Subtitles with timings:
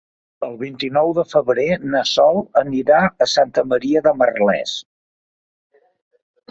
[0.45, 1.67] El vint-i-nou de febrer
[1.97, 4.77] na Sol anirà a Santa Maria de Merlès.